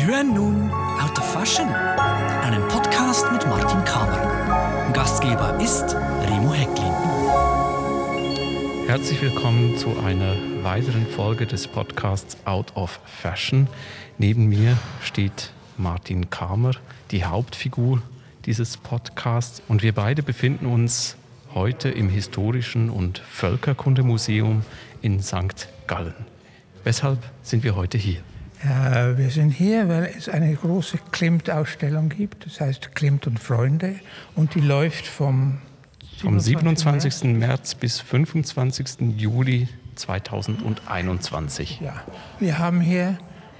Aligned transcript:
Sie 0.00 0.06
hören 0.06 0.32
nun 0.32 0.70
Out 0.70 1.18
of 1.18 1.30
Fashion, 1.30 1.68
einen 1.68 2.66
Podcast 2.68 3.30
mit 3.32 3.46
Martin 3.46 3.84
Kamer. 3.84 4.90
Gastgeber 4.94 5.60
ist 5.60 5.94
Remo 6.22 6.54
Hecklin. 6.54 6.94
Herzlich 8.86 9.20
willkommen 9.20 9.76
zu 9.76 10.00
einer 10.00 10.36
weiteren 10.62 11.06
Folge 11.06 11.44
des 11.46 11.68
Podcasts 11.68 12.38
Out 12.46 12.74
of 12.76 12.98
Fashion. 13.04 13.68
Neben 14.16 14.46
mir 14.48 14.78
steht 15.02 15.52
Martin 15.76 16.30
Kamer, 16.30 16.72
die 17.10 17.26
Hauptfigur 17.26 18.00
dieses 18.46 18.78
Podcasts. 18.78 19.60
Und 19.68 19.82
wir 19.82 19.92
beide 19.92 20.22
befinden 20.22 20.64
uns 20.64 21.16
heute 21.52 21.90
im 21.90 22.08
Historischen 22.08 22.88
und 22.88 23.18
Völkerkundemuseum 23.18 24.62
in 25.02 25.20
St. 25.20 25.68
Gallen. 25.86 26.14
Weshalb 26.84 27.18
sind 27.42 27.64
wir 27.64 27.76
heute 27.76 27.98
hier? 27.98 28.22
Ja, 28.62 29.16
wir 29.16 29.30
sind 29.30 29.52
hier, 29.52 29.88
weil 29.88 30.12
es 30.16 30.28
eine 30.28 30.54
große 30.54 30.98
Klimt-Ausstellung 31.12 32.10
gibt, 32.10 32.44
das 32.44 32.60
heißt 32.60 32.94
Klimt 32.94 33.26
und 33.26 33.38
Freunde, 33.40 33.96
und 34.34 34.54
die 34.54 34.60
läuft 34.60 35.06
vom, 35.06 35.58
vom 36.18 36.38
27. 36.38 37.24
März 37.24 37.74
bis 37.74 38.00
25. 38.00 39.16
Juli 39.16 39.68
2021. 39.94 41.80
Ja, 41.80 42.02
wir 42.38 42.58
haben 42.58 42.82
hier 42.82 43.18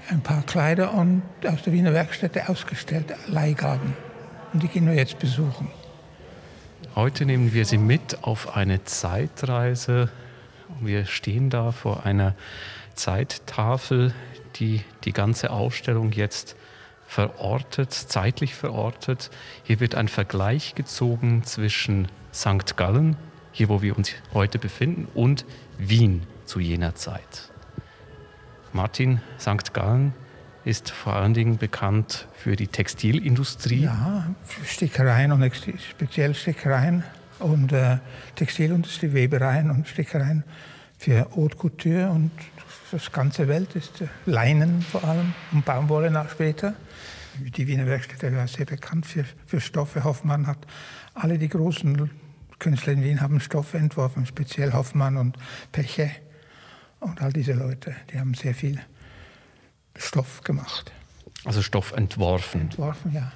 ein 0.09 0.21
paar 0.21 0.43
Kleider 0.43 0.93
und 0.93 1.23
aus 1.47 1.63
der 1.63 1.73
Wiener 1.73 1.93
Werkstätte 1.93 2.47
ausgestellt, 2.49 3.13
Leihgaben. 3.27 3.95
Und 4.53 4.61
die 4.61 4.67
gehen 4.67 4.85
wir 4.85 4.93
jetzt 4.93 5.17
besuchen. 5.17 5.67
Heute 6.95 7.25
nehmen 7.25 7.53
wir 7.53 7.65
Sie 7.65 7.77
mit 7.77 8.23
auf 8.23 8.55
eine 8.55 8.83
Zeitreise. 8.83 10.09
Wir 10.79 11.05
stehen 11.05 11.49
da 11.49 11.71
vor 11.71 12.05
einer 12.05 12.35
Zeittafel, 12.95 14.13
die 14.55 14.81
die 15.03 15.13
ganze 15.13 15.51
Ausstellung 15.51 16.11
jetzt 16.11 16.55
verortet, 17.07 17.91
zeitlich 17.91 18.55
verortet. 18.55 19.31
Hier 19.63 19.79
wird 19.79 19.95
ein 19.95 20.07
Vergleich 20.07 20.75
gezogen 20.75 21.43
zwischen 21.43 22.07
St. 22.33 22.77
Gallen, 22.77 23.17
hier 23.51 23.67
wo 23.67 23.81
wir 23.81 23.97
uns 23.97 24.11
heute 24.33 24.59
befinden, 24.59 25.07
und 25.13 25.45
Wien 25.77 26.23
zu 26.45 26.59
jener 26.59 26.95
Zeit. 26.95 27.51
Martin, 28.71 29.19
St. 29.39 29.73
Gallen 29.73 30.13
ist 30.63 30.91
vor 30.91 31.13
allen 31.13 31.33
Dingen 31.33 31.57
bekannt 31.57 32.27
für 32.33 32.55
die 32.55 32.67
Textilindustrie. 32.67 33.83
Ja, 33.83 34.33
für 34.45 34.63
Stickereien 34.65 35.31
und 35.31 35.51
speziell 35.89 36.33
Stickereien 36.33 37.03
und 37.39 37.73
äh, 37.73 37.97
Textilindustrie, 38.35 39.13
Webereien 39.13 39.71
und 39.71 39.87
Stickereien 39.87 40.43
für 40.97 41.27
Haute 41.35 41.57
Couture 41.57 42.09
und 42.11 42.31
das 42.91 43.11
ganze 43.11 43.47
Welt 43.47 43.75
ist 43.75 44.01
äh, 44.01 44.07
Leinen 44.25 44.81
vor 44.81 45.03
allem 45.03 45.33
und 45.51 45.65
Baumwolle 45.65 46.11
nach 46.11 46.29
später. 46.29 46.75
Die 47.35 47.67
Wiener 47.67 47.85
Werkstätte 47.85 48.35
war 48.35 48.47
sehr 48.47 48.65
bekannt 48.65 49.05
für, 49.05 49.25
für 49.45 49.61
Stoffe. 49.61 50.03
Hoffmann 50.03 50.47
hat 50.47 50.59
alle 51.13 51.37
die 51.37 51.47
großen 51.47 52.09
Künstler 52.59 52.93
in 52.93 53.03
Wien 53.03 53.21
haben 53.21 53.39
Stoffe 53.39 53.77
entworfen, 53.77 54.25
speziell 54.25 54.73
Hoffmann 54.73 55.17
und 55.17 55.37
Peche 55.71 56.11
und 56.99 57.21
all 57.21 57.33
diese 57.33 57.53
Leute. 57.53 57.95
Die 58.11 58.19
haben 58.19 58.33
sehr 58.33 58.53
viel 58.53 58.79
Stoff 59.95 60.41
gemacht. 60.41 60.91
Also 61.45 61.61
Stoff 61.61 61.93
entworfen. 61.93 62.61
Entworfen, 62.61 63.13
ja. 63.13 63.31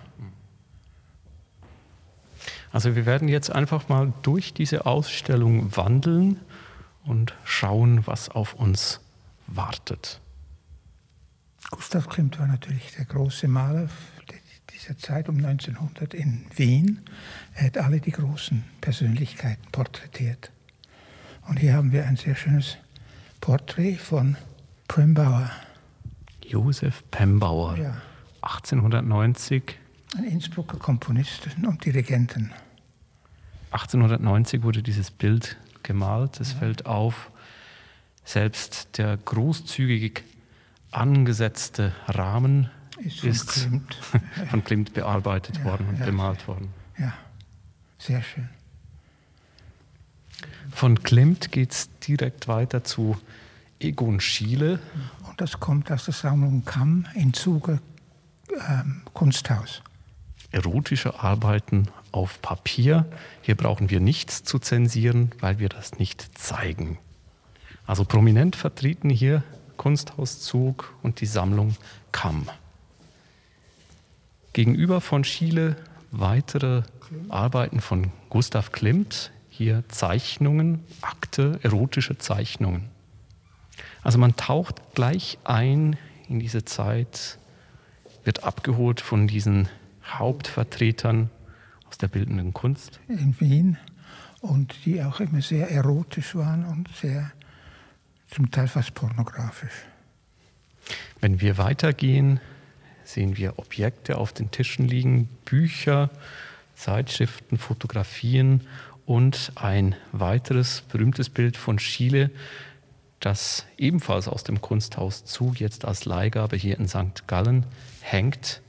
Also 2.71 2.95
wir 2.95 3.05
werden 3.05 3.29
jetzt 3.29 3.51
einfach 3.51 3.87
mal 3.87 4.13
durch 4.21 4.53
diese 4.53 4.85
Ausstellung 4.85 5.75
wandeln 5.75 6.41
und 7.05 7.33
schauen, 7.45 8.05
was 8.05 8.29
auf 8.29 8.53
uns 8.53 8.99
wartet. 9.47 10.21
Gustav 11.71 12.07
Klimt 12.09 12.39
war 12.39 12.47
natürlich 12.47 12.93
der 12.95 13.05
große 13.05 13.47
Maler 13.47 13.89
dieser 14.75 14.97
Zeit 14.97 15.29
um 15.29 15.37
1900 15.37 16.13
in 16.13 16.45
Wien. 16.55 17.01
Er 17.53 17.67
hat 17.67 17.77
alle 17.77 17.99
die 17.99 18.11
großen 18.11 18.63
Persönlichkeiten 18.81 19.65
porträtiert. 19.71 20.51
Und 21.47 21.59
hier 21.59 21.73
haben 21.73 21.91
wir 21.91 22.05
ein 22.05 22.17
sehr 22.17 22.35
schönes 22.35 22.77
Porträt 23.41 23.95
von 23.95 24.35
Prembauer. 24.87 25.49
Josef 26.43 27.03
Pembauer, 27.11 27.77
ja. 27.77 28.01
1890. 28.41 29.77
Ein 30.17 30.23
Innsbrucker 30.25 30.77
Komponist 30.77 31.47
und 31.63 31.83
Dirigenten. 31.83 32.51
1890 33.71 34.63
wurde 34.63 34.83
dieses 34.83 35.11
Bild 35.11 35.57
gemalt. 35.83 36.39
Es 36.39 36.53
ja. 36.53 36.59
fällt 36.59 36.85
auf, 36.85 37.31
selbst 38.25 38.97
der 38.97 39.15
großzügig 39.17 40.23
angesetzte 40.91 41.93
Rahmen 42.07 42.69
ist 42.97 43.19
von, 43.19 43.29
ist 43.29 43.47
Klimt. 43.47 43.95
von 44.49 44.63
Klimt 44.63 44.93
bearbeitet 44.93 45.57
ja, 45.57 45.65
worden 45.65 45.87
und 45.89 45.99
bemalt 45.99 46.47
worden. 46.47 46.69
Ja, 46.97 47.13
sehr 47.97 48.21
schön. 48.21 48.49
Von 50.71 51.03
Klimt 51.03 51.51
geht 51.51 51.71
es 51.71 51.89
direkt 51.99 52.47
weiter 52.47 52.83
zu 52.83 53.17
Egon 53.79 54.19
Schiele. 54.19 54.79
Und 55.27 55.39
das 55.39 55.59
kommt 55.59 55.91
aus 55.91 56.05
der 56.05 56.13
Sammlung 56.13 56.65
Kamm 56.65 57.05
in 57.13 57.33
Zuge 57.33 57.79
ähm, 58.69 59.01
Kunsthaus. 59.13 59.81
Erotische 60.51 61.19
Arbeiten 61.19 61.87
auf 62.11 62.41
Papier. 62.41 63.05
Hier 63.41 63.55
brauchen 63.55 63.89
wir 63.89 63.99
nichts 63.99 64.43
zu 64.43 64.59
zensieren, 64.59 65.31
weil 65.39 65.59
wir 65.59 65.69
das 65.69 65.99
nicht 65.99 66.37
zeigen. 66.37 66.97
Also 67.85 68.03
prominent 68.03 68.55
vertreten 68.55 69.09
hier 69.09 69.43
Kunsthauszug 69.77 70.93
und 71.03 71.21
die 71.21 71.25
Sammlung 71.25 71.75
Kamm. 72.11 72.49
Gegenüber 74.53 75.01
von 75.01 75.23
Schiele 75.23 75.75
weitere 76.11 76.83
Arbeiten 77.29 77.81
von 77.81 78.11
Gustav 78.29 78.71
Klimt, 78.71 79.31
hier 79.49 79.83
Zeichnungen, 79.89 80.83
Akte, 81.01 81.59
erotische 81.61 82.17
Zeichnungen. 82.17 82.89
Also 84.01 84.17
man 84.17 84.35
taucht 84.35 84.95
gleich 84.95 85.37
ein 85.43 85.97
in 86.27 86.39
diese 86.39 86.65
Zeit, 86.65 87.37
wird 88.23 88.43
abgeholt 88.43 89.01
von 89.01 89.27
diesen 89.27 89.67
Hauptvertretern 90.05 91.29
aus 91.87 91.97
der 91.97 92.07
bildenden 92.07 92.53
Kunst. 92.53 92.99
In 93.07 93.39
Wien 93.39 93.77
und 94.41 94.85
die 94.85 95.03
auch 95.03 95.19
immer 95.19 95.41
sehr 95.41 95.69
erotisch 95.69 96.35
waren 96.35 96.65
und 96.65 96.87
sehr 96.95 97.31
zum 98.29 98.51
Teil 98.51 98.67
fast 98.67 98.93
pornografisch. 98.93 99.85
Wenn 101.21 101.41
wir 101.41 101.57
weitergehen, 101.57 102.39
sehen 103.03 103.37
wir 103.37 103.59
Objekte 103.59 104.17
auf 104.17 104.33
den 104.33 104.51
Tischen 104.51 104.87
liegen, 104.87 105.27
Bücher, 105.45 106.09
Zeitschriften, 106.75 107.57
Fotografien 107.57 108.67
und 109.05 109.51
ein 109.55 109.95
weiteres 110.11 110.81
berühmtes 110.81 111.29
Bild 111.29 111.57
von 111.57 111.79
Schiele, 111.79 112.31
das 113.19 113.65
ebenfalls 113.77 114.27
aus 114.27 114.43
dem 114.43 114.61
Kunsthaus 114.61 115.25
zu, 115.25 115.53
jetzt 115.55 115.85
als 115.85 116.05
Leihgabe 116.05 116.57
hier 116.57 116.77
in 116.77 116.87
St. 116.87 117.27
Gallen 117.27 117.65
hängt, 118.01 118.61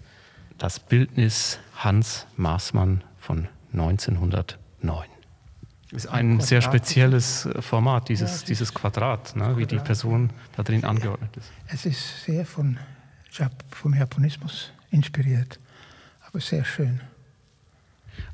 das 0.59 0.81
Bildnis 0.81 1.59
Hans 1.75 2.27
Maßmann 2.37 3.05
von 3.19 3.49
1909. 3.73 5.16
Ist 5.93 6.09
ein 6.09 6.41
sehr 6.41 6.63
spezielles 6.63 7.49
Format, 7.61 8.09
dieses, 8.09 8.43
dieses 8.43 8.75
Quadrat, 8.75 9.37
ne, 9.37 9.57
wie 9.57 9.67
die 9.67 9.79
Person 9.79 10.31
da 10.57 10.63
drin 10.65 10.85
angeordnet 10.85 11.37
ist. 11.37 11.53
Es 11.69 11.87
ist 11.87 12.25
sehr 12.25 12.45
von, 12.45 12.79
vom 13.71 13.95
Japonismus 13.95 14.73
inspiriert, 14.91 15.61
aber 16.27 16.41
sehr 16.41 16.65
schön. 16.65 17.01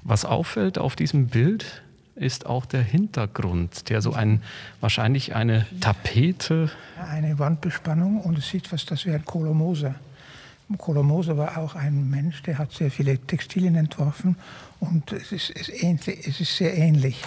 Was 0.02 0.24
auffällt 0.24 0.78
auf 0.78 0.96
diesem 0.96 1.26
Bild, 1.26 1.82
ist 2.14 2.46
auch 2.46 2.66
der 2.66 2.82
Hintergrund, 2.82 3.88
der 3.88 4.02
so 4.02 4.12
ein, 4.12 4.42
wahrscheinlich 4.80 5.34
eine 5.34 5.66
Tapete. 5.80 6.70
Eine 6.98 7.38
Wandbespannung 7.38 8.20
und 8.20 8.38
es 8.38 8.48
sieht 8.48 8.68
fast 8.68 8.92
aus 8.92 9.06
wie 9.06 9.12
ein 9.12 9.24
Kolomoser. 9.24 9.94
Kolomoser 10.78 11.36
war 11.36 11.58
auch 11.58 11.74
ein 11.74 12.10
Mensch, 12.10 12.42
der 12.42 12.58
hat 12.58 12.72
sehr 12.72 12.90
viele 12.90 13.18
Textilien 13.18 13.76
entworfen 13.76 14.36
und 14.80 15.12
es 15.12 15.32
ist, 15.32 15.50
es 15.54 15.68
ähnlich, 15.68 16.26
es 16.26 16.40
ist 16.40 16.56
sehr 16.56 16.76
ähnlich. 16.76 17.22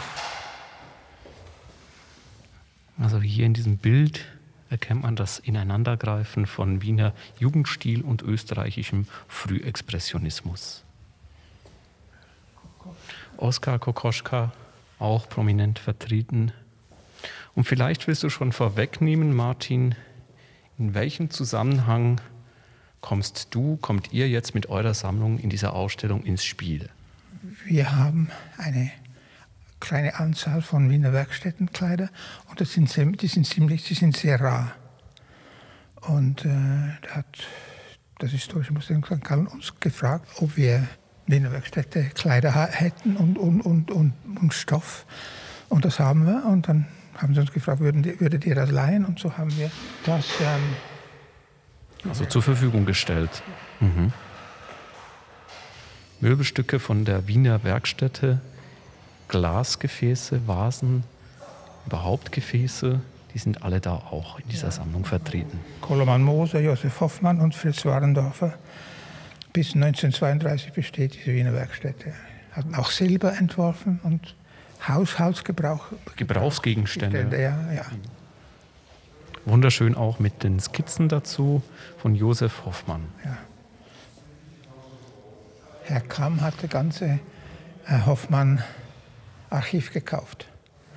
Also 2.97 3.19
hier 3.21 3.45
in 3.45 3.53
diesem 3.53 3.77
Bild 3.77 4.25
erkennt 4.69 5.03
man 5.03 5.15
das 5.15 5.39
Ineinandergreifen 5.39 6.45
von 6.45 6.81
Wiener 6.81 7.13
Jugendstil 7.39 8.01
und 8.01 8.21
österreichischem 8.21 9.07
Frühexpressionismus. 9.27 10.83
Oskar 13.37 13.79
Kokoschka 13.79 14.53
auch 14.99 15.27
prominent 15.27 15.79
vertreten. 15.79 16.51
Und 17.53 17.65
vielleicht 17.65 18.07
willst 18.07 18.23
du 18.23 18.29
schon 18.29 18.51
vorwegnehmen, 18.51 19.33
Martin, 19.35 19.95
in 20.77 20.93
welchem 20.93 21.29
Zusammenhang 21.29 22.19
kommst 23.05 23.49
du, 23.51 23.77
kommt 23.77 24.13
ihr 24.13 24.27
jetzt 24.27 24.55
mit 24.55 24.67
eurer 24.67 24.95
Sammlung 24.95 25.37
in 25.37 25.51
dieser 25.51 25.73
Ausstellung 25.73 26.23
ins 26.23 26.43
Spiel? 26.43 26.89
Wir 27.63 27.95
haben 27.95 28.31
eine 28.57 28.91
kleine 29.79 30.15
Anzahl 30.15 30.63
von 30.63 30.89
Wiener 30.89 31.13
Werkstättenkleider 31.13 32.09
und 32.49 32.59
das 32.59 32.73
sind, 32.73 33.21
die 33.21 33.27
sind 33.27 33.45
ziemlich, 33.45 33.83
die 33.83 33.93
sind 33.93 34.17
sehr 34.17 34.41
rar. 34.41 34.71
Und 36.01 36.45
äh, 36.45 36.49
hat 37.11 37.27
das 38.17 38.31
Historische 38.31 38.73
Museum 38.73 39.03
St. 39.03 39.23
Gallen 39.23 39.45
uns 39.45 39.79
gefragt, 39.79 40.27
ob 40.37 40.57
wir 40.57 40.87
Wiener 41.27 41.51
Werkstätte 41.51 42.05
Kleider 42.05 42.53
hätten 42.71 43.17
und, 43.17 43.37
und, 43.37 43.61
und, 43.61 43.91
und, 43.91 44.13
und 44.41 44.51
Stoff. 44.51 45.05
Und 45.69 45.85
das 45.85 45.99
haben 45.99 46.25
wir. 46.25 46.43
Und 46.45 46.67
dann 46.67 46.87
haben 47.13 47.35
sie 47.35 47.41
uns 47.41 47.51
gefragt, 47.51 47.81
würden 47.81 48.01
die, 48.01 48.19
würdet 48.19 48.47
ihr 48.47 48.55
das 48.55 48.71
leihen? 48.71 49.05
Und 49.05 49.19
so 49.19 49.37
haben 49.37 49.55
wir 49.57 49.69
das 50.05 50.25
ähm, 50.41 50.94
also 52.07 52.25
zur 52.25 52.41
Verfügung 52.41 52.85
gestellt. 52.85 53.43
Mhm. 53.79 54.13
Möbelstücke 56.21 56.79
von 56.79 57.05
der 57.05 57.27
Wiener 57.27 57.63
Werkstätte, 57.63 58.39
Glasgefäße, 59.27 60.47
Vasen, 60.47 61.03
überhaupt 61.85 62.31
Gefäße, 62.31 62.99
die 63.33 63.37
sind 63.37 63.63
alle 63.63 63.81
da 63.81 63.93
auch 63.95 64.39
in 64.39 64.47
dieser 64.49 64.67
ja. 64.67 64.71
Sammlung 64.71 65.05
vertreten. 65.05 65.59
Koloman 65.81 66.23
Moser, 66.23 66.61
Josef 66.61 67.01
Hoffmann 67.01 67.41
und 67.41 67.53
Fritz 67.53 67.85
Warendorfer. 67.85 68.53
Bis 69.51 69.75
1932 69.75 70.73
besteht 70.73 71.15
diese 71.15 71.33
Wiener 71.33 71.53
Werkstätte. 71.53 72.13
Hatten 72.53 72.75
auch 72.75 72.91
Silber 72.91 73.37
entworfen 73.37 73.99
und 74.03 74.35
Haushaltsgebrauch. 74.87 75.87
Gebrauchsgegenstände. 76.15 77.27
Ja, 77.31 77.71
ja. 77.73 77.85
Wunderschön 79.45 79.95
auch 79.95 80.19
mit 80.19 80.43
den 80.43 80.59
Skizzen 80.59 81.07
dazu 81.07 81.61
von 81.97 82.15
Josef 82.15 82.65
Hoffmann. 82.65 83.05
Ja. 83.23 83.37
Herr 85.83 86.01
Kamm 86.01 86.41
hat 86.41 86.55
das 86.61 86.69
ganze 86.69 87.19
Hoffmann-Archiv 88.05 89.93
gekauft. 89.93 90.47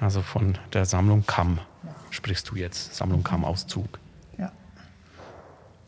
Also 0.01 0.23
von 0.23 0.57
der 0.73 0.87
Sammlung 0.87 1.27
Kamm 1.27 1.59
sprichst 2.11 2.49
du 2.51 2.57
jetzt, 2.57 2.95
Sammlung 2.95 3.23
Kamm-Auszug. 3.23 3.99
Ja. 4.39 4.51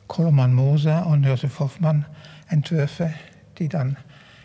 Koloman 0.07 0.53
Moser 0.53 1.07
und 1.07 1.25
Josef 1.25 1.61
Hoffmann 1.61 2.05
Entwürfe, 2.49 3.15
die 3.59 3.69
dann 3.69 3.97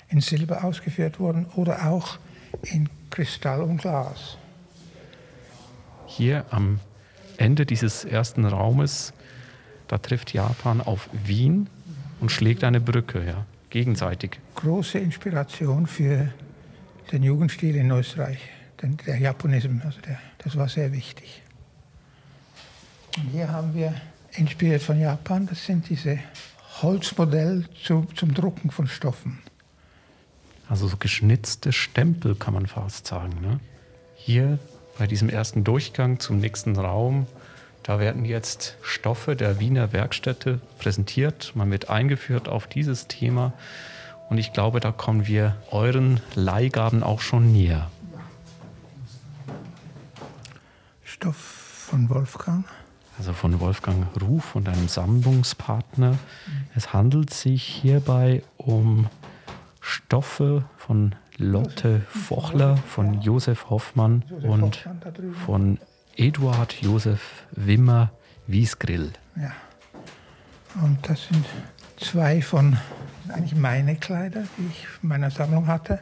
in 0.07 0.21
Silber 0.21 0.63
ausgeführt 0.63 1.19
wurden 1.19 1.47
oder 1.56 1.88
auch 1.88 2.17
in 2.62 2.89
Kristall 3.09 3.62
und 3.62 3.77
Glas. 3.77 4.38
Hier 6.06 6.45
am 6.51 6.79
Ende 7.37 7.65
dieses 7.65 8.05
ersten 8.05 8.45
Raumes, 8.45 9.13
da 9.87 9.97
trifft 9.97 10.33
Japan 10.33 10.81
auf 10.81 11.09
Wien 11.11 11.69
und 12.19 12.31
schlägt 12.31 12.63
eine 12.63 12.79
Brücke. 12.79 13.25
Ja 13.25 13.45
gegenseitig. 13.75 14.39
Große 14.55 14.99
Inspiration 14.99 15.85
für 15.85 16.29
den 17.11 17.23
Jugendstil 17.23 17.75
in 17.75 17.91
Österreich, 17.91 18.39
den, 18.81 18.95
der 19.05 19.17
Japonismus, 19.17 19.83
also 19.83 19.99
der, 19.99 20.17
das 20.37 20.55
war 20.55 20.69
sehr 20.69 20.93
wichtig. 20.93 21.41
Und 23.17 23.31
hier 23.31 23.49
haben 23.51 23.75
wir, 23.75 23.93
inspiriert 24.38 24.81
von 24.81 24.97
Japan, 24.97 25.45
das 25.47 25.65
sind 25.65 25.89
diese 25.89 26.19
Holzmodelle 26.81 27.65
zu, 27.83 28.07
zum 28.15 28.33
Drucken 28.33 28.71
von 28.71 28.88
Stoffen. 28.88 29.39
Also 30.69 30.88
so 30.88 30.95
geschnitzte 30.95 31.73
Stempel 31.73 32.35
kann 32.35 32.53
man 32.53 32.67
fast 32.67 33.07
sagen. 33.07 33.41
Ne? 33.41 33.59
Hier 34.15 34.57
bei 34.97 35.07
diesem 35.07 35.30
ersten 35.30 35.63
Durchgang 35.63 36.19
zum 36.19 36.39
nächsten 36.39 36.75
Raum 36.77 37.27
da 37.86 38.00
werden 38.00 38.25
jetzt 38.25 38.77
Stoffe 38.81 39.36
der 39.36 39.59
Wiener 39.59 39.94
Werkstätte 39.94 40.59
präsentiert. 40.80 41.51
Man 41.53 41.69
wird 41.69 41.88
eingeführt 41.88 42.50
auf 42.50 42.65
dieses 42.65 43.07
Thema. 43.07 43.53
Und 44.27 44.39
ich 44.39 44.53
glaube, 44.53 44.80
da 44.80 44.92
kommen 44.92 45.27
wir 45.27 45.56
euren 45.69 46.19
Leihgaben 46.33 47.03
auch 47.03 47.21
schon 47.21 47.51
näher. 47.51 47.92
Stoff 51.03 51.36
von 51.36 52.09
Wolfgang. 52.09 52.65
Also 53.19 53.33
von 53.33 53.59
Wolfgang 53.59 54.07
Ruf 54.19 54.56
und 54.56 54.68
einem 54.68 54.88
Sammlungspartner. 54.88 56.18
Es 56.75 56.91
handelt 56.91 57.31
sich 57.31 57.63
hierbei 57.63 58.41
um 58.57 59.09
Stoffe 59.80 60.65
von 60.75 61.13
Lotte 61.37 62.01
Vochler, 62.09 62.77
von 62.77 63.21
Josef 63.21 63.69
Hoffmann 63.69 64.23
und 64.43 64.87
von 65.45 65.79
Eduard 66.15 66.73
Josef 66.81 67.45
Wimmer 67.51 68.11
Wiesgrill. 68.47 69.11
Ja. 69.35 69.51
Und 70.81 70.97
das 71.07 71.27
sind 71.27 71.45
zwei 71.97 72.41
von 72.41 72.77
eigentlich 73.29 73.55
meine 73.55 73.95
Kleider, 73.95 74.43
die 74.57 74.67
ich 74.67 74.87
in 75.01 75.09
meiner 75.09 75.31
Sammlung 75.31 75.67
hatte. 75.67 75.99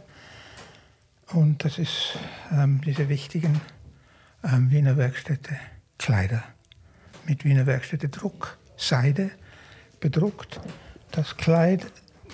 Und 1.31 1.63
das 1.63 1.79
ist 1.79 2.17
ähm, 2.51 2.81
diese 2.85 3.09
wichtigen 3.09 3.61
ähm, 4.43 4.69
Wiener 4.71 4.97
Werkstätte 4.97 5.55
Kleider 5.97 6.43
mit 7.25 7.45
Wiener 7.45 7.65
Werkstätte 7.65 8.09
Druck, 8.09 8.57
Seide 8.77 9.31
bedruckt. 9.99 10.59
Das 11.11 11.37
Kleid 11.37 11.85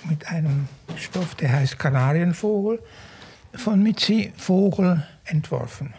mit 0.07 0.27
einem 0.27 0.67
Stoff, 0.97 1.35
der 1.35 1.51
heißt 1.53 1.79
Kanarienvogel, 1.79 2.79
von 3.53 3.81
Mitzi 3.81 4.31
Vogel 4.37 5.05
entworfen. 5.25 5.93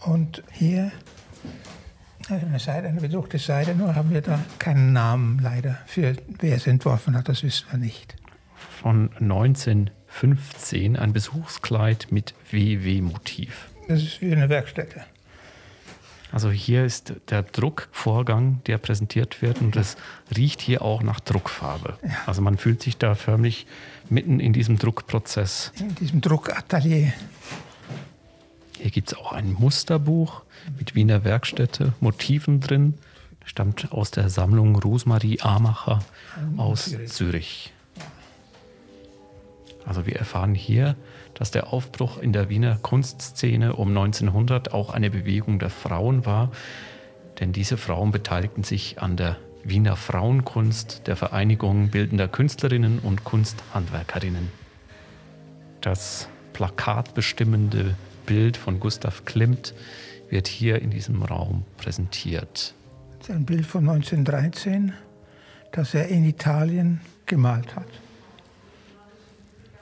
Und 0.00 0.42
hier 0.52 0.92
eine 2.30 2.58
Seite, 2.58 2.88
eine 2.88 3.00
bedruckte 3.00 3.38
Seite, 3.38 3.74
nur 3.74 3.94
haben 3.94 4.10
wir 4.10 4.20
da 4.20 4.38
keinen 4.58 4.92
Namen 4.92 5.38
leider 5.38 5.78
für 5.86 6.14
wer 6.40 6.56
es 6.56 6.66
entworfen 6.66 7.16
hat, 7.16 7.28
das 7.28 7.42
wissen 7.42 7.66
wir 7.70 7.78
nicht. 7.78 8.16
Von 8.54 9.10
1915 9.20 10.96
ein 10.96 11.12
Besuchskleid 11.12 12.08
mit 12.10 12.34
WW-Motiv. 12.50 13.70
Das 13.88 14.02
ist 14.02 14.20
wie 14.20 14.32
eine 14.32 14.48
Werkstätte. 14.48 15.04
Also 16.30 16.50
hier 16.50 16.84
ist 16.84 17.14
der 17.30 17.42
Druckvorgang, 17.42 18.60
der 18.66 18.78
präsentiert 18.78 19.40
wird 19.40 19.60
und 19.60 19.76
es 19.76 19.96
riecht 20.36 20.60
hier 20.60 20.82
auch 20.82 21.02
nach 21.02 21.20
Druckfarbe. 21.20 21.98
Ja. 22.02 22.10
Also 22.26 22.42
man 22.42 22.58
fühlt 22.58 22.82
sich 22.82 22.98
da 22.98 23.14
förmlich 23.14 23.66
mitten 24.10 24.38
in 24.38 24.52
diesem 24.52 24.78
Druckprozess. 24.78 25.72
In 25.78 25.94
diesem 25.94 26.20
Druckatelier. 26.20 27.12
Hier 28.78 28.90
gibt 28.90 29.12
es 29.12 29.18
auch 29.18 29.32
ein 29.32 29.52
Musterbuch 29.54 30.42
mit 30.78 30.94
Wiener 30.94 31.24
Werkstätte, 31.24 31.94
Motiven 32.00 32.60
drin. 32.60 32.94
Stammt 33.44 33.92
aus 33.92 34.10
der 34.10 34.28
Sammlung 34.28 34.76
Rosmarie 34.76 35.40
Amacher 35.40 36.00
aus 36.58 36.94
Zürich. 37.06 37.72
Also 39.86 40.04
wir 40.04 40.16
erfahren 40.16 40.54
hier, 40.54 40.96
dass 41.38 41.52
der 41.52 41.72
Aufbruch 41.72 42.18
in 42.18 42.32
der 42.32 42.48
Wiener 42.48 42.78
Kunstszene 42.82 43.76
um 43.76 43.88
1900 43.88 44.74
auch 44.74 44.90
eine 44.90 45.08
Bewegung 45.08 45.60
der 45.60 45.70
Frauen 45.70 46.26
war, 46.26 46.50
denn 47.38 47.52
diese 47.52 47.76
Frauen 47.76 48.10
beteiligten 48.10 48.64
sich 48.64 49.00
an 49.00 49.16
der 49.16 49.36
Wiener 49.62 49.96
Frauenkunst, 49.96 51.06
der 51.06 51.14
Vereinigung 51.14 51.90
bildender 51.90 52.26
Künstlerinnen 52.26 52.98
und 52.98 53.22
Kunsthandwerkerinnen. 53.22 54.50
Das 55.80 56.28
plakatbestimmende 56.54 57.94
Bild 58.26 58.56
von 58.56 58.80
Gustav 58.80 59.24
Klimt 59.24 59.74
wird 60.30 60.48
hier 60.48 60.82
in 60.82 60.90
diesem 60.90 61.22
Raum 61.22 61.64
präsentiert. 61.76 62.74
Das 63.18 63.28
ist 63.28 63.34
ein 63.34 63.46
Bild 63.46 63.64
von 63.64 63.88
1913, 63.88 64.92
das 65.70 65.94
er 65.94 66.08
in 66.08 66.24
Italien 66.24 67.00
gemalt 67.26 67.76
hat. 67.76 67.86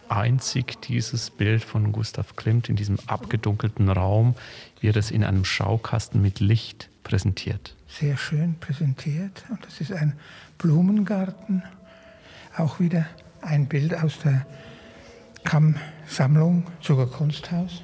Einzig 0.09 0.81
dieses 0.83 1.31
Bild 1.31 1.65
von 1.65 1.93
Gustav 1.93 2.37
Klimt 2.37 2.69
in 2.69 2.77
diesem 2.77 2.99
abgedunkelten 3.07 3.89
Raum 3.89 4.35
wird 4.81 4.97
es 4.97 5.11
in 5.11 5.25
einem 5.25 5.45
Schaukasten 5.45 6.23
mit 6.23 6.41
Licht 6.41 6.89
präsentiert. 7.03 7.75
Sehr 7.89 8.17
schön 8.17 8.59
präsentiert. 8.59 9.45
Und 9.49 9.65
das 9.65 9.81
ist 9.81 9.93
ein 9.93 10.15
Blumengarten. 10.59 11.63
Auch 12.57 12.81
wieder 12.81 13.07
ein 13.43 13.67
Bild 13.67 13.95
aus 13.95 14.19
der 14.21 14.47
Kamm-Sammlung 15.45 16.65
Zuger 16.81 17.07
Kunsthaus. 17.07 17.83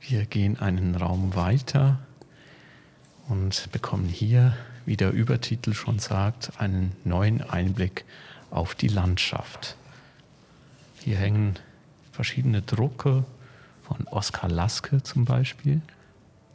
Wir 0.00 0.26
gehen 0.26 0.58
einen 0.58 0.94
Raum 0.94 1.34
weiter 1.34 2.00
und 3.28 3.70
bekommen 3.72 4.08
hier, 4.08 4.56
wie 4.84 4.96
der 4.96 5.12
Übertitel 5.12 5.74
schon 5.74 5.98
sagt, 5.98 6.60
einen 6.60 6.92
neuen 7.04 7.40
Einblick 7.40 8.04
auf 8.52 8.74
die 8.74 8.88
Landschaft. 8.88 9.76
Hier 11.00 11.16
hängen 11.16 11.58
verschiedene 12.12 12.62
Drucke 12.62 13.24
von 13.82 14.06
Oskar 14.08 14.48
Laske 14.48 15.02
zum 15.02 15.24
Beispiel. 15.24 15.80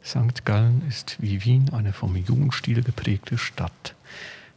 St. 0.04 0.44
Gallen 0.44 0.82
ist 0.88 1.16
wie 1.20 1.44
Wien 1.44 1.70
eine 1.72 1.92
vom 1.92 2.16
Jugendstil 2.16 2.82
geprägte 2.82 3.36
Stadt. 3.36 3.94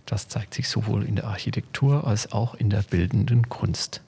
Das 0.05 0.27
zeigt 0.27 0.53
sich 0.53 0.69
sowohl 0.69 1.03
in 1.03 1.15
der 1.15 1.25
Architektur 1.25 2.07
als 2.07 2.31
auch 2.31 2.55
in 2.55 2.69
der 2.69 2.83
bildenden 2.83 3.49
Kunst. 3.49 4.01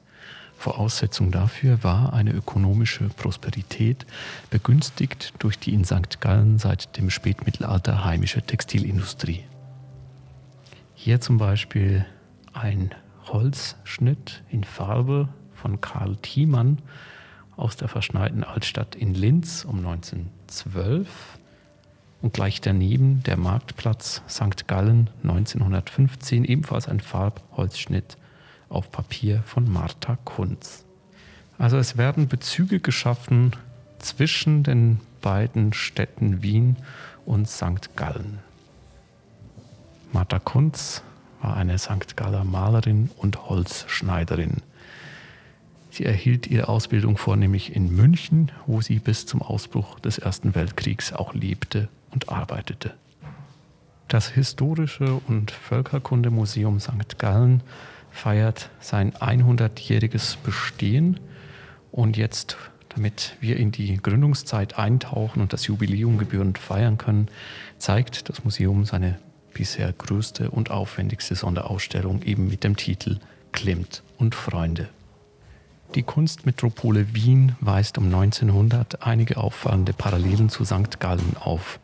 Voraussetzung 0.58 1.32
dafür 1.32 1.84
war 1.84 2.14
eine 2.14 2.32
ökonomische 2.32 3.10
Prosperität, 3.10 4.06
begünstigt 4.50 5.34
durch 5.40 5.60
die 5.60 5.74
in 5.74 5.84
St. 5.84 6.22
Gallen 6.22 6.60
seit 6.60 6.96
dem 6.96 7.10
Spätmittelalter 7.10 8.06
heimische 8.06 8.42
Textilindustrie. 8.42 9.44
Hier 10.96 11.20
zum 11.20 11.38
Beispiel 11.38 12.06
ein 12.54 12.92
Holzschnitt 13.28 14.44
in 14.50 14.64
Farbe 14.64 15.30
von 15.54 15.82
Karl 15.82 16.18
Thiemann 16.18 16.80
aus 17.56 17.78
der 17.78 17.88
verschneiten 17.88 18.44
Altstadt 18.44 18.96
in 18.96 19.14
Linz 19.14 19.66
um 19.66 19.78
1912. 19.80 21.40
und 22.22 22.34
gleich 22.34 22.62
daneben 22.62 23.22
der 23.24 23.38
Marktplatz 23.38 24.22
St. 24.30 24.68
Gallen 24.68 25.10
1915, 25.24 26.46
ebenfalls 26.46 26.88
ein 26.88 27.00
Farbholzschnitt 27.00 28.18
auf 28.70 28.92
Papier 28.92 29.44
von 29.44 29.72
Martha 29.72 30.18
Kunz. 30.24 30.86
Also 31.58 31.78
es 31.78 31.98
werden 31.98 32.28
Bezüge 32.28 32.80
geschaffen 32.80 33.56
zwischen 34.00 34.64
den 34.64 35.00
beiden 35.22 35.74
Städten 35.74 36.42
Wien 36.42 36.78
und 37.26 37.48
St. 37.48 37.96
Gallen. 37.96 38.40
Martha 40.12 40.40
Kunz 40.40 41.04
war 41.44 41.58
eine 41.58 41.78
St. 41.78 42.16
Galler 42.16 42.46
Malerin 42.46 43.12
und 43.18 43.50
Holzschneiderin. 43.50 44.62
Sie 45.92 46.06
erhielt 46.06 46.48
ihre 46.48 46.70
Ausbildung 46.70 47.18
vornehmlich 47.18 47.76
in 47.76 47.96
München, 47.96 48.52
wo 48.66 48.82
sie 48.82 48.98
bis 48.98 49.28
zum 49.28 49.44
Ausbruch 49.44 50.00
des 50.00 50.18
Ersten 50.18 50.56
Weltkriegs 50.56 51.14
auch 51.14 51.36
lebte 51.36 51.90
und 52.10 52.30
arbeitete. 52.30 52.96
Das 54.08 54.30
Historische 54.30 55.22
und 55.28 55.52
Völkerkundemuseum 55.52 56.80
St. 56.80 57.20
Gallen 57.20 57.62
feiert 58.10 58.70
sein 58.80 59.14
100-jähriges 59.14 60.38
Bestehen 60.44 61.20
und 61.92 62.18
jetzt, 62.18 62.58
damit 62.90 63.36
wir 63.40 63.58
in 63.58 63.72
die 63.72 63.98
Gründungszeit 63.98 64.80
eintauchen 64.80 65.42
und 65.42 65.52
das 65.52 65.68
Jubiläum 65.68 66.18
gebührend 66.18 66.58
feiern 66.58 66.98
können, 66.98 67.28
zeigt 67.78 68.30
das 68.30 68.44
Museum 68.44 68.86
seine 68.86 69.20
bisher 69.54 69.92
größte 69.94 70.50
und 70.50 70.72
aufwendigste 70.72 71.36
Sonderausstellung 71.36 72.22
eben 72.24 72.48
mit 72.48 72.64
dem 72.64 72.76
Titel 72.76 73.20
Klimt 73.52 74.04
und 74.18 74.36
Freunde. 74.36 74.90
Die 75.96 76.04
Kunstmetropole 76.04 77.14
Wien 77.14 77.56
weist 77.60 77.98
um 77.98 78.06
1900 78.06 79.06
einige 79.06 79.38
auffallende 79.38 79.94
Parallelen 79.94 80.50
zu 80.50 80.66
St. 80.66 81.00
Gallen 81.00 81.38
auf. 81.40 81.80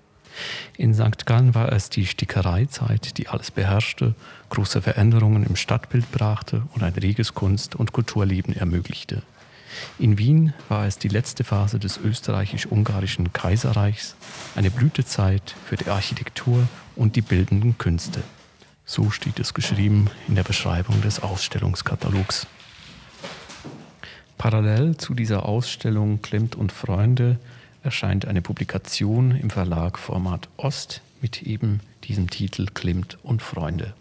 In 0.77 0.93
St. 0.93 1.25
Gallen 1.25 1.53
war 1.53 1.71
es 1.71 1.89
die 1.89 2.05
Stickereizeit, 2.05 3.17
die 3.17 3.27
alles 3.27 3.51
beherrschte, 3.51 4.15
große 4.49 4.81
Veränderungen 4.81 5.45
im 5.45 5.55
Stadtbild 5.55 6.11
brachte 6.11 6.63
und 6.73 6.81
ein 6.81 6.93
reges 6.93 7.33
Kunst- 7.35 7.75
und 7.75 7.91
Kulturleben 7.91 8.55
ermöglichte. 8.55 9.21
In 9.97 10.17
Wien 10.17 10.53
war 10.67 10.85
es 10.85 10.97
die 10.97 11.07
letzte 11.07 11.43
Phase 11.43 11.79
des 11.79 11.97
österreichisch-ungarischen 11.97 13.33
Kaiserreichs, 13.33 14.15
eine 14.55 14.71
Blütezeit 14.71 15.55
für 15.65 15.77
die 15.77 15.89
Architektur 15.89 16.67
und 16.95 17.15
die 17.15 17.21
bildenden 17.21 17.77
Künste. 17.77 18.23
So 18.85 19.11
steht 19.11 19.39
es 19.39 19.53
geschrieben 19.53 20.09
in 20.27 20.35
der 20.35 20.43
Beschreibung 20.43 21.01
des 21.01 21.21
Ausstellungskatalogs. 21.21 22.47
Parallel 24.39 24.97
zu 24.97 25.13
dieser 25.13 25.45
Ausstellung 25.45 26.21
Klimt 26.21 26.55
und 26.55 26.71
Freunde 26.71 27.39
erscheint 27.83 28.25
eine 28.25 28.41
Publikation 28.41 29.31
im 29.31 29.49
Verlag 29.49 29.99
Format 29.99 30.49
Ost 30.57 31.01
mit 31.21 31.43
eben 31.43 31.81
diesem 32.05 32.29
Titel 32.29 32.67
Klimt 32.73 33.17
und 33.21 33.41
Freunde. 33.41 33.93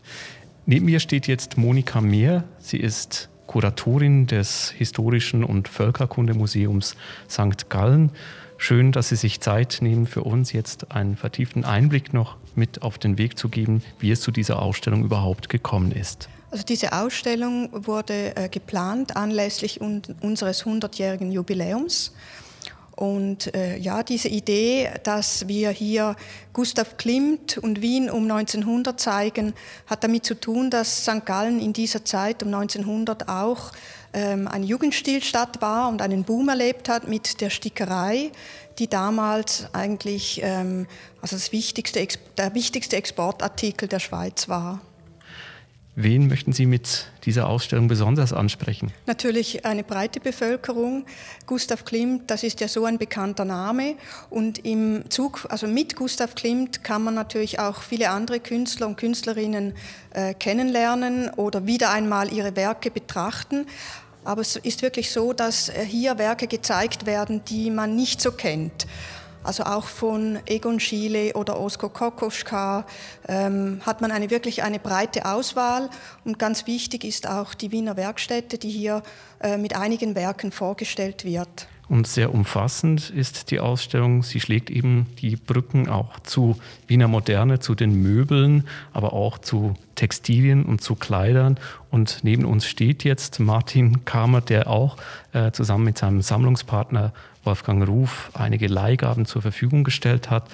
Neben 0.65 0.87
mir 0.87 1.01
steht 1.01 1.27
jetzt 1.27 1.57
Monika 1.57 2.01
Mehr. 2.01 2.45
Sie 2.59 2.79
ist 2.79 3.29
Kuratorin 3.49 4.29
des 4.29 4.71
Historischen 4.71 5.43
und 5.43 5.67
Völkerkundemuseums 5.67 6.95
St. 7.29 7.69
Gallen. 7.69 8.13
Schön, 8.57 8.93
dass 8.93 9.09
Sie 9.09 9.17
sich 9.17 9.41
Zeit 9.41 9.79
nehmen, 9.81 10.07
für 10.07 10.23
uns 10.23 10.53
jetzt 10.53 10.93
einen 10.93 11.17
vertieften 11.17 11.65
Einblick 11.65 12.13
noch 12.13 12.37
mit 12.55 12.83
auf 12.83 12.99
den 12.99 13.19
Weg 13.19 13.39
zu 13.39 13.49
geben, 13.49 13.83
wie 13.99 14.13
es 14.13 14.21
zu 14.21 14.31
dieser 14.31 14.63
Ausstellung 14.63 15.05
überhaupt 15.05 15.49
gekommen 15.49 15.91
ist. 15.91 16.29
Also 16.51 16.65
diese 16.65 16.93
Ausstellung 16.93 17.71
wurde 17.73 18.37
äh, 18.37 18.49
geplant 18.49 19.17
anlässlich 19.17 19.81
un 19.81 20.03
unseres 20.21 20.65
100-jährigen 20.65 21.33
Jubiläums. 21.33 22.13
Und 22.99 23.55
äh, 23.55 23.77
ja, 23.77 24.03
diese 24.03 24.27
Idee, 24.27 24.91
dass 25.05 25.47
wir 25.47 25.71
hier 25.71 26.17
Gustav 26.53 26.97
Klimt 26.97 27.57
und 27.57 27.81
Wien 27.81 28.11
um 28.11 28.29
1900 28.29 28.99
zeigen, 28.99 29.55
hat 29.87 30.03
damit 30.03 30.27
zu 30.27 30.35
tun, 30.35 30.69
dass 30.69 31.05
St. 31.05 31.25
Gallen 31.25 31.61
in 31.61 31.73
dieser 31.73 32.05
Zeit 32.05 32.43
um 32.43 32.53
1900 32.53 33.29
auch 33.29 33.71
ähm, 34.13 34.49
eine 34.49 34.67
Jugendstilstadt 34.67 35.63
war 35.63 35.89
und 35.91 36.03
einen 36.03 36.25
Boom 36.25 36.49
erlebt 36.49 36.89
hat 36.89 37.07
mit 37.07 37.41
der 37.41 37.51
Stickerei, 37.51 38.33
die 38.81 38.89
damals 38.89 39.67
eigentlich 39.73 40.41
ähm, 40.43 40.89
also 41.23 41.37
das 41.37 41.53
wichtigste, 41.53 42.05
der 42.37 42.53
wichtigste 42.57 42.97
Exportartikel 42.97 43.87
der 43.87 44.01
Schweiz 44.01 44.49
war. 44.49 44.81
Wen 46.01 46.29
möchten 46.29 46.53
Sie 46.53 46.67
mit 46.67 47.07
dieser 47.25 47.49
Ausstellung 47.49 47.89
besonders 47.89 48.33
ansprechen? 48.33 48.93
Natürlich 49.07 49.65
eine 49.65 49.83
breite 49.83 50.21
Bevölkerung. 50.21 51.05
Gustav 51.45 51.85
Klimt, 51.85 52.31
das 52.31 52.45
ist 52.45 52.61
ja 52.61 52.69
so 52.69 52.85
ein 52.85 52.99
bekannter 52.99 53.45
Name. 53.45 53.97
Und 54.31 54.65
im 54.65 55.11
Zug, 55.11 55.49
also 55.49 55.67
mit 55.67 55.97
Gustav 55.97 56.37
Klimt 56.37 56.85
kann 56.85 57.03
man 57.03 57.15
natürlich 57.15 57.59
auch 57.59 57.83
viele 57.83 58.11
andere 58.11 58.39
Künstler 58.39 58.87
und 58.87 58.97
Künstlerinnen 58.97 59.75
äh, 60.13 60.35
kennenlernen 60.35 61.31
oder 61.31 61.67
wieder 61.67 61.91
einmal 61.91 62.33
ihre 62.33 62.55
Werke 62.55 62.93
betrachten. 62.93 63.67
Aber 64.23 64.43
es 64.43 64.55
ist 64.55 64.83
wirklich 64.83 65.11
so, 65.11 65.33
dass 65.33 65.69
äh, 65.69 65.85
hier 65.85 66.17
Werke 66.17 66.47
gezeigt 66.47 67.07
werden, 67.07 67.43
die 67.49 67.73
man 67.73 67.97
nicht 67.97 68.21
so 68.21 68.31
kennt. 68.31 68.87
Also 69.45 69.65
auch 69.65 69.85
von 69.85 70.39
Egon 70.47 70.81
Schiele 70.81 71.33
oder 71.35 71.59
Oskar 71.59 71.91
Kokoschka 71.91 72.85
ähm, 73.29 73.81
hat 73.87 74.01
man 74.01 74.11
eine, 74.11 74.31
wirklich 74.31 74.63
eine 74.63 74.79
breite 74.79 75.25
Auswahl. 75.27 75.89
Und 76.25 76.39
ganz 76.39 76.67
wichtig 76.67 77.05
ist 77.05 77.29
auch 77.29 77.55
die 77.55 77.73
Wiener 77.73 77.97
Werkstätte, 77.97 78.59
die 78.59 78.71
hier 78.71 79.03
äh, 79.41 79.57
mit 79.57 79.77
einigen 79.77 80.15
Werken 80.15 80.53
vorgestellt 80.53 81.25
wird. 81.25 81.69
Und 81.89 82.07
sehr 82.07 82.35
umfassend 82.35 83.09
ist 83.09 83.51
die 83.51 83.61
Ausstellung. 83.61 84.23
Sie 84.23 84.41
schlägt 84.41 84.69
eben 84.69 85.07
die 85.21 85.37
Brücken 85.37 85.89
auch 85.89 86.21
zu 86.21 86.59
Wiener 86.87 87.09
Moderne, 87.09 87.61
zu 87.61 87.75
den 87.75 87.95
Möbeln, 88.03 88.69
aber 88.93 89.15
auch 89.15 89.39
zu 89.39 89.75
Textilien 89.99 90.65
und 90.65 90.81
zu 90.81 90.95
Kleidern. 90.95 91.59
Und 91.91 92.21
neben 92.23 92.45
uns 92.45 92.67
steht 92.67 93.03
jetzt 93.03 93.41
Martin 93.41 94.05
Kamer, 94.05 94.41
der 94.41 94.69
auch 94.69 94.97
äh, 95.33 95.51
zusammen 95.51 95.85
mit 95.85 95.99
seinem 95.99 96.23
Sammlungspartner 96.23 97.13
Wolfgang 97.43 97.87
Ruf 97.89 98.31
einige 98.35 98.69
Leihgaben 98.69 99.27
zur 99.27 99.43
Verfügung 99.43 99.83
gestellt 99.83 100.31
hat. 100.31 100.45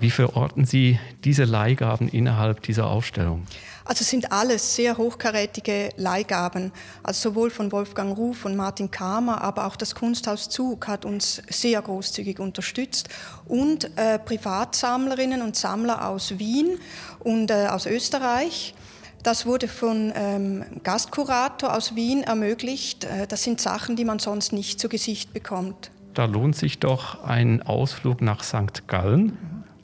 Wie 0.00 0.10
verorten 0.10 0.64
Sie 0.64 0.98
diese 1.24 1.44
Leihgaben 1.44 2.08
innerhalb 2.08 2.62
dieser 2.62 2.88
Ausstellung? 2.88 3.46
Also 3.84 4.04
sind 4.04 4.32
alles 4.32 4.76
sehr 4.76 4.98
hochkarätige 4.98 5.90
Leihgaben, 5.96 6.72
also 7.02 7.30
sowohl 7.30 7.50
von 7.50 7.72
Wolfgang 7.72 8.16
Ruf 8.16 8.44
und 8.44 8.54
Martin 8.54 8.90
Kamer, 8.90 9.40
aber 9.40 9.66
auch 9.66 9.76
das 9.76 9.94
Kunsthaus 9.94 10.50
Zug 10.50 10.88
hat 10.88 11.06
uns 11.06 11.40
sehr 11.48 11.80
großzügig 11.80 12.38
unterstützt 12.38 13.08
und 13.46 13.90
äh, 13.96 14.18
Privatsammlerinnen 14.18 15.40
und 15.40 15.56
Sammler 15.56 16.06
aus 16.06 16.38
Wien 16.38 16.78
und 17.20 17.50
äh, 17.50 17.68
aus 17.68 17.86
Österreich. 17.86 18.74
Das 19.22 19.46
wurde 19.46 19.68
von 19.68 20.12
ähm, 20.14 20.64
Gastkurator 20.82 21.76
aus 21.76 21.94
Wien 21.94 22.22
ermöglicht. 22.22 23.04
Äh, 23.04 23.26
das 23.26 23.42
sind 23.42 23.60
Sachen, 23.60 23.96
die 23.96 24.04
man 24.04 24.18
sonst 24.18 24.52
nicht 24.52 24.80
zu 24.80 24.88
Gesicht 24.88 25.32
bekommt 25.32 25.90
da 26.18 26.24
lohnt 26.24 26.56
sich 26.56 26.80
doch 26.80 27.22
ein 27.22 27.62
Ausflug 27.62 28.22
nach 28.22 28.42
St. 28.42 28.88
Gallen. 28.88 29.38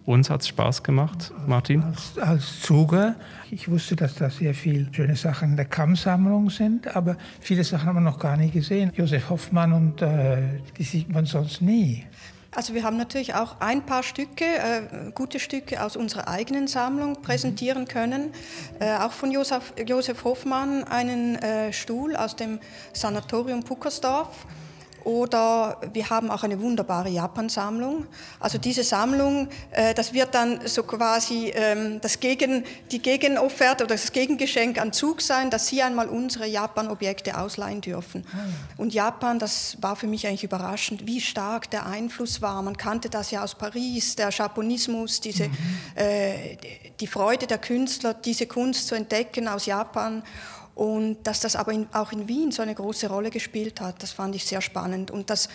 Uns 0.05 0.31
hat 0.31 0.41
es 0.41 0.49
Spaß 0.49 0.83
gemacht, 0.83 1.33
Martin. 1.47 1.85
Als, 1.85 2.19
als 2.19 2.61
Zuger, 2.61 3.15
ich 3.53 3.71
wusste, 3.71 3.95
dass 3.95 4.17
da 4.17 4.29
sehr 4.31 4.53
viele 4.53 4.93
schöne 4.93 5.15
Sachen 5.15 5.51
in 5.51 5.57
der 5.57 5.67
Kammsammlung 5.67 6.51
sind, 6.51 6.95
aber 6.97 7.17
viele 7.39 7.63
Sachen 7.63 7.87
haben 7.87 7.97
wir 7.97 8.01
noch 8.01 8.19
gar 8.19 8.37
nicht 8.37 8.53
gesehen. 8.53 8.91
Josef 8.97 9.31
Hoffmann 9.31 9.73
und 9.73 10.03
äh, 10.03 10.43
die 10.77 10.83
sieht 10.83 11.09
man 11.09 11.25
sonst 11.25 11.63
nie. 11.63 12.05
Also 12.55 12.73
wir 12.73 12.85
haben 12.85 12.97
natürlich 12.97 13.35
auch 13.35 13.57
ein 13.61 13.85
paar 13.85 14.05
Stücke, 14.05 14.45
äh, 14.45 15.11
gute 15.13 15.41
Stücke 15.41 15.83
aus 15.83 15.97
unserer 15.97 16.29
eigenen 16.29 16.69
Sammlung 16.69 17.21
präsentieren 17.21 17.89
können. 17.89 18.33
Äh, 18.79 18.97
auch 18.99 19.13
von 19.13 19.33
Josef, 19.33 19.73
Josef 19.85 20.23
Hoffmann 20.23 20.85
einen 20.85 21.35
äh, 21.37 21.73
Stuhl 21.73 22.15
aus 22.15 22.37
dem 22.37 22.61
Sanatorium 22.93 23.65
Puckersdorf 23.65 24.47
oder 25.05 25.79
wir 25.93 26.11
haben 26.11 26.31
auch 26.31 26.43
eine 26.43 26.61
wunderbare 26.61 27.09
Japan-Sammlung. 27.09 28.07
Also 28.41 28.59
diese 28.59 28.83
Sammlung, 28.83 29.49
äh, 29.71 29.95
das 29.95 30.13
wird 30.13 30.35
dann 30.35 30.67
so 30.67 30.83
quasi 30.83 31.53
ähm, 31.55 32.01
das 32.01 32.21
Gegen, 32.21 32.65
die 32.91 33.01
Gegenofferte 33.01 33.85
oder 33.85 33.95
das 33.95 34.13
Gegengeschenk 34.13 34.81
an 34.81 34.93
Zug 34.93 35.21
sein, 35.21 35.51
dass 35.51 35.69
Sie 35.69 35.83
einmal 35.83 36.09
unsere 36.09 36.47
Japan-Objekte 36.47 37.39
ausleihen 37.39 37.81
dürfen. 37.81 38.25
Ah, 38.33 38.47
Und 38.79 38.95
Japan, 38.95 39.39
das 39.39 39.77
war 39.81 39.95
für 39.97 40.07
mich 40.07 40.27
eigentlich 40.27 40.45
überraschend, 40.45 41.07
wie 41.07 41.21
stark 41.21 41.71
der 41.71 41.87
Einfluss 41.87 42.41
war. 42.41 42.63
Man 42.63 42.77
kannte 42.77 43.11
das 43.11 43.31
ja 43.31 43.45
aus 43.45 43.55
Paris, 43.55 44.17
der 44.17 44.31
Japonismus, 44.31 45.21
diese, 45.21 45.49
mhm. 45.49 45.57
äh, 45.97 46.57
die 46.99 47.07
Freude 47.07 47.47
der 47.47 47.59
Künstler, 47.59 48.15
diese 48.15 48.47
Kunst 48.47 48.89
zu 48.89 48.95
entdecken 48.95 49.49
aus 49.49 49.67
Japan. 49.67 50.23
Und 50.75 51.23
dass 51.25 51.41
das 51.41 51.57
aber 51.57 51.73
in, 51.73 51.87
auch 51.93 52.13
in 52.13 52.27
Wien 52.27 52.51
so 52.51 52.63
eine 52.63 52.75
große 52.75 53.09
Rolle 53.09 53.31
gespielt 53.31 53.81
hat, 53.81 54.03
das 54.03 54.13
fand 54.13 54.35
ich 54.35 54.45
sehr 54.45 54.61
spannend. 54.61 55.11
Und 55.11 55.31
das 55.31 55.49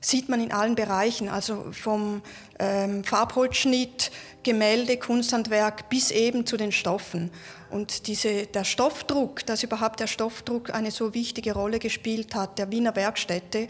sieht 0.00 0.28
man 0.28 0.40
in 0.40 0.52
allen 0.52 0.74
Bereichen, 0.74 1.28
also 1.28 1.66
vom 1.72 2.22
ähm, 2.58 3.04
Farbholzschnitt, 3.04 4.10
Gemälde, 4.42 4.96
Kunsthandwerk 4.96 5.88
bis 5.88 6.10
eben 6.10 6.44
zu 6.44 6.56
den 6.56 6.72
Stoffen. 6.72 7.30
Und 7.70 8.06
diese, 8.06 8.46
der 8.46 8.64
Stoffdruck, 8.64 9.46
dass 9.46 9.62
überhaupt 9.62 10.00
der 10.00 10.08
Stoffdruck 10.08 10.74
eine 10.74 10.90
so 10.90 11.14
wichtige 11.14 11.54
Rolle 11.54 11.78
gespielt 11.78 12.34
hat, 12.34 12.58
der 12.58 12.70
Wiener 12.70 12.96
Werkstätte. 12.96 13.68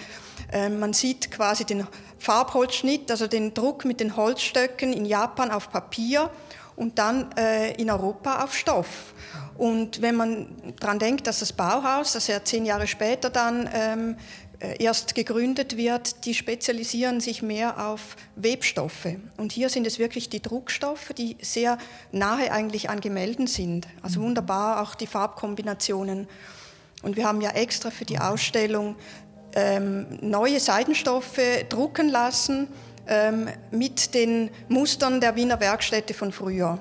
Äh, 0.50 0.70
man 0.70 0.92
sieht 0.92 1.30
quasi 1.30 1.64
den 1.64 1.86
Farbholzschnitt, 2.18 3.10
also 3.10 3.26
den 3.26 3.52
Druck 3.52 3.84
mit 3.84 4.00
den 4.00 4.16
Holzstöcken 4.16 4.92
in 4.92 5.04
Japan 5.04 5.50
auf 5.50 5.70
Papier 5.70 6.30
und 6.76 6.98
dann 6.98 7.30
äh, 7.36 7.74
in 7.74 7.90
Europa 7.90 8.42
auf 8.42 8.56
Stoff. 8.56 9.12
Und 9.62 10.02
wenn 10.02 10.16
man 10.16 10.48
daran 10.80 10.98
denkt, 10.98 11.28
dass 11.28 11.38
das 11.38 11.52
Bauhaus, 11.52 12.14
das 12.14 12.26
ja 12.26 12.42
zehn 12.42 12.66
Jahre 12.66 12.88
später 12.88 13.30
dann 13.30 13.70
ähm, 13.72 14.16
äh, 14.58 14.82
erst 14.82 15.14
gegründet 15.14 15.76
wird, 15.76 16.24
die 16.24 16.34
spezialisieren 16.34 17.20
sich 17.20 17.42
mehr 17.42 17.86
auf 17.86 18.16
Webstoffe. 18.34 19.06
Und 19.36 19.52
hier 19.52 19.68
sind 19.68 19.86
es 19.86 20.00
wirklich 20.00 20.28
die 20.28 20.42
Druckstoffe, 20.42 21.12
die 21.16 21.36
sehr 21.40 21.78
nahe 22.10 22.50
eigentlich 22.50 22.90
an 22.90 23.00
Gemälden 23.00 23.46
sind. 23.46 23.86
Also 24.02 24.18
mhm. 24.18 24.24
wunderbar 24.24 24.82
auch 24.82 24.96
die 24.96 25.06
Farbkombinationen. 25.06 26.26
Und 27.04 27.16
wir 27.16 27.24
haben 27.24 27.40
ja 27.40 27.50
extra 27.50 27.92
für 27.92 28.04
die 28.04 28.18
Ausstellung 28.18 28.96
ähm, 29.54 30.06
neue 30.22 30.58
Seidenstoffe 30.58 31.38
drucken 31.68 32.08
lassen 32.08 32.66
ähm, 33.06 33.46
mit 33.70 34.12
den 34.14 34.50
Mustern 34.66 35.20
der 35.20 35.36
Wiener 35.36 35.60
Werkstätte 35.60 36.14
von 36.14 36.32
früher. 36.32 36.80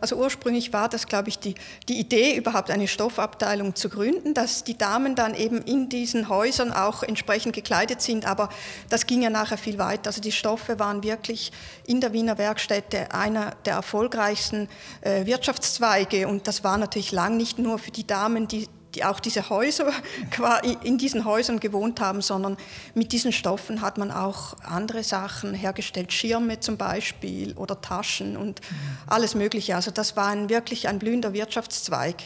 Also 0.00 0.16
ursprünglich 0.16 0.72
war 0.72 0.88
das, 0.88 1.06
glaube 1.06 1.28
ich, 1.28 1.38
die, 1.38 1.54
die 1.88 1.98
Idee, 1.98 2.36
überhaupt 2.36 2.70
eine 2.70 2.88
Stoffabteilung 2.88 3.74
zu 3.74 3.88
gründen, 3.88 4.34
dass 4.34 4.64
die 4.64 4.76
Damen 4.76 5.14
dann 5.14 5.34
eben 5.34 5.62
in 5.62 5.88
diesen 5.88 6.28
Häusern 6.28 6.72
auch 6.72 7.02
entsprechend 7.02 7.54
gekleidet 7.54 8.02
sind, 8.02 8.26
aber 8.26 8.48
das 8.88 9.06
ging 9.06 9.22
ja 9.22 9.30
nachher 9.30 9.58
viel 9.58 9.78
weiter. 9.78 10.08
Also 10.08 10.20
die 10.20 10.32
Stoffe 10.32 10.78
waren 10.78 11.02
wirklich 11.02 11.52
in 11.86 12.00
der 12.00 12.12
Wiener 12.12 12.38
Werkstätte 12.38 13.12
einer 13.12 13.52
der 13.64 13.74
erfolgreichsten 13.74 14.68
äh, 15.00 15.26
Wirtschaftszweige 15.26 16.28
und 16.28 16.46
das 16.46 16.64
war 16.64 16.78
natürlich 16.78 17.12
lang 17.12 17.36
nicht 17.36 17.58
nur 17.58 17.78
für 17.78 17.90
die 17.90 18.06
Damen, 18.06 18.48
die 18.48 18.68
die 18.96 19.04
auch 19.04 19.20
diese 19.20 19.48
Häuser 19.50 19.92
in 20.82 20.98
diesen 20.98 21.24
Häusern 21.24 21.60
gewohnt 21.60 22.00
haben, 22.00 22.22
sondern 22.22 22.56
mit 22.94 23.12
diesen 23.12 23.30
Stoffen 23.30 23.82
hat 23.82 23.98
man 23.98 24.10
auch 24.10 24.56
andere 24.62 25.04
Sachen 25.04 25.54
hergestellt, 25.54 26.12
Schirme 26.12 26.60
zum 26.60 26.76
Beispiel 26.76 27.52
oder 27.52 27.80
Taschen 27.80 28.36
und 28.36 28.60
alles 29.06 29.34
Mögliche. 29.34 29.76
Also 29.76 29.90
das 29.90 30.16
war 30.16 30.28
ein, 30.28 30.48
wirklich 30.48 30.88
ein 30.88 30.98
blühender 30.98 31.34
Wirtschaftszweig. 31.34 32.16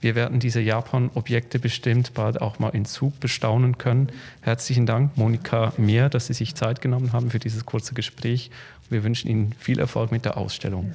Wir 0.00 0.14
werden 0.16 0.40
diese 0.40 0.60
Japan-Objekte 0.60 1.60
bestimmt 1.60 2.12
bald 2.12 2.42
auch 2.42 2.58
mal 2.58 2.70
in 2.70 2.84
Zug 2.84 3.20
bestaunen 3.20 3.78
können. 3.78 4.10
Herzlichen 4.40 4.84
Dank, 4.84 5.16
Monika 5.16 5.72
Mehr, 5.76 6.08
dass 6.08 6.26
Sie 6.26 6.32
sich 6.34 6.56
Zeit 6.56 6.80
genommen 6.80 7.12
haben 7.12 7.30
für 7.30 7.38
dieses 7.38 7.64
kurze 7.64 7.94
Gespräch. 7.94 8.50
Wir 8.90 9.04
wünschen 9.04 9.30
Ihnen 9.30 9.54
viel 9.58 9.78
Erfolg 9.78 10.10
mit 10.10 10.24
der 10.24 10.36
Ausstellung. 10.36 10.92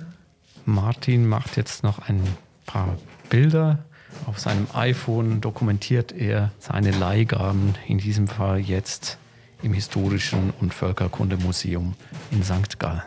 Martin 0.66 1.26
macht 1.26 1.56
jetzt 1.56 1.84
noch 1.84 2.00
ein 2.00 2.22
paar 2.66 2.98
Bilder 3.30 3.80
auf 4.26 4.40
seinem 4.40 4.68
iPhone 4.74 5.42
dokumentiert 5.42 6.12
er 6.12 6.52
seine 6.60 6.92
Leihgaben, 6.92 7.76
in 7.88 7.98
diesem 7.98 8.28
Fall 8.28 8.60
jetzt 8.60 9.18
im 9.62 9.74
Historischen 9.74 10.54
und 10.60 10.74
Völkerkundemuseum 10.74 11.96
in 12.32 12.44
St. 12.44 12.80
Gallen. 12.80 13.02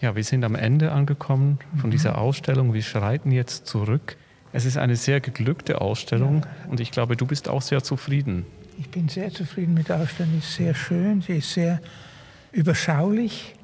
Ja, 0.00 0.16
wir 0.16 0.24
sind 0.24 0.44
am 0.44 0.54
Ende 0.54 0.92
angekommen 0.92 1.58
von 1.76 1.90
mhm. 1.90 1.92
dieser 1.92 2.18
Ausstellung. 2.18 2.72
Wir 2.72 2.82
schreiten 2.82 3.32
jetzt 3.32 3.66
zurück. 3.66 4.16
Es 4.52 4.64
ist 4.64 4.78
eine 4.78 4.96
sehr 4.96 5.20
geglückte 5.20 5.80
Ausstellung 5.80 6.46
und 6.68 6.80
ich 6.80 6.90
glaube, 6.90 7.16
du 7.16 7.26
bist 7.26 7.48
auch 7.48 7.62
sehr 7.62 7.82
zufrieden. 7.82 8.46
Ich 8.78 8.88
bin 8.88 9.08
sehr 9.08 9.30
zufrieden 9.30 9.74
mit 9.74 9.88
der 9.88 10.00
Ausstellung. 10.00 10.32
Sie 10.32 10.38
ist 10.38 10.54
sehr 10.54 10.74
schön, 10.74 11.20
sie 11.20 11.34
ist 11.34 11.52
sehr 11.52 11.80
überschaulich, 12.50 13.54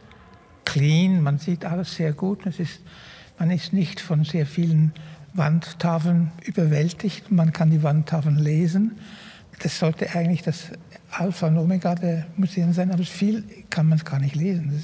clean, 0.65 1.23
man 1.23 1.39
sieht 1.39 1.65
alles 1.65 1.95
sehr 1.95 2.13
gut. 2.13 2.45
Es 2.45 2.61
ist, 2.61 2.83
man 3.39 3.51
ist 3.51 3.73
nicht 3.73 4.01
von 4.01 4.25
sehr 4.25 4.47
vielen 4.47 4.93
Wandtafeln 5.37 6.33
überwältigt. 6.45 7.31
Man 7.31 7.53
kann 7.53 7.71
die 7.71 7.83
Wandtafeln 7.83 8.37
lesen. 8.37 8.99
Das 9.61 9.79
sollte 9.79 10.15
eigentlich 10.15 10.43
das 10.43 10.71
Alpha 11.11 11.47
und 11.47 11.59
Omega 11.59 11.95
der 11.95 12.27
Museen 12.37 12.73
sein, 12.73 12.91
aber 12.91 13.05
viel 13.05 13.45
kann 13.71 13.89
man 13.89 13.99
es 13.99 14.05
gar 14.05 14.21
nicht 14.21 14.35
lesen. 14.35 14.83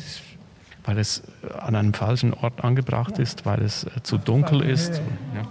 weil 0.84 0.98
es 0.98 1.22
an 1.60 1.76
einem 1.76 1.94
falschen 1.94 2.32
Ort 2.32 2.64
angebracht 2.64 3.18
ja. 3.18 3.22
ist, 3.22 3.44
weil 3.44 3.62
es 3.62 3.84
äh, 3.84 4.02
zu 4.02 4.18
dunkel 4.18 4.62
ist. 4.62 5.00
Ja. 5.34 5.46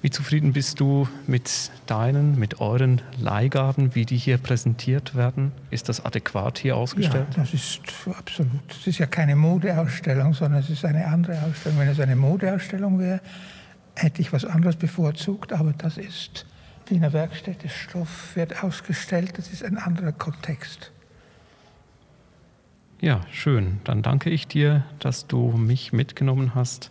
Wie 0.00 0.10
zufrieden 0.10 0.52
bist 0.52 0.80
du 0.80 1.08
mit 1.26 1.70
deinen, 1.86 2.38
mit 2.38 2.60
euren 2.60 3.02
Leihgaben, 3.18 3.94
wie 3.94 4.06
die 4.06 4.16
hier 4.16 4.38
präsentiert 4.38 5.14
werden? 5.14 5.52
Ist 5.70 5.88
das 5.88 6.04
adäquat 6.04 6.58
hier 6.58 6.76
ausgestellt? 6.76 7.26
Ja, 7.36 7.42
das 7.42 7.52
ist 7.54 7.80
absolut. 8.16 8.62
Es 8.70 8.86
ist 8.86 8.98
ja 8.98 9.06
keine 9.06 9.36
Modeausstellung, 9.36 10.32
sondern 10.34 10.60
es 10.60 10.70
ist 10.70 10.84
eine 10.84 11.06
andere 11.06 11.42
Ausstellung. 11.42 11.78
Wenn 11.78 11.88
es 11.88 12.00
eine 12.00 12.16
Modeausstellung 12.16 12.98
wäre, 12.98 13.20
hätte 13.94 14.20
ich 14.20 14.32
was 14.32 14.44
anderes 14.44 14.76
bevorzugt, 14.76 15.52
aber 15.52 15.72
das 15.72 15.98
ist 15.98 16.46
Wiener 16.86 17.12
Werkstätte, 17.12 17.68
Stoff 17.68 18.36
wird 18.36 18.62
ausgestellt, 18.62 19.32
das 19.36 19.52
ist 19.52 19.64
ein 19.64 19.78
anderer 19.78 20.12
Kontext. 20.12 20.90
Ja, 23.00 23.20
schön. 23.32 23.80
Dann 23.84 24.02
danke 24.02 24.30
ich 24.30 24.46
dir, 24.46 24.84
dass 24.98 25.26
du 25.26 25.52
mich 25.52 25.92
mitgenommen 25.92 26.54
hast 26.54 26.90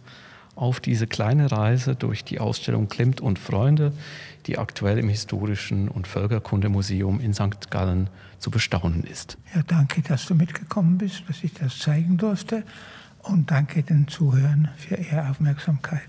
auf 0.56 0.80
diese 0.80 1.08
kleine 1.08 1.52
Reise 1.52 1.96
durch 1.96 2.24
die 2.24 2.40
Ausstellung 2.40 2.88
Klimt 2.88 3.22
und 3.22 3.40
Freunde, 3.40 3.94
die 4.46 4.58
aktuell 4.58 5.00
im 5.00 5.10
Historischen 5.10 5.88
und 5.88 6.08
Völkerkundemuseum 6.08 7.20
in 7.20 7.34
St. 7.34 7.72
Gallen 7.72 8.10
zu 8.38 8.52
bestaunen 8.52 9.04
ist. 9.04 9.38
Ja, 9.56 9.64
danke, 9.66 10.02
dass 10.02 10.26
du 10.26 10.36
mitgekommen 10.36 10.98
bist, 10.98 11.24
dass 11.28 11.44
ich 11.44 11.54
das 11.54 11.80
zeigen 11.80 12.18
durfte 12.18 12.64
und 13.24 13.50
danke 13.50 13.82
den 13.82 14.08
Zuhörern 14.08 14.70
für 14.78 14.96
ihre 14.96 15.30
Aufmerksamkeit. 15.30 16.02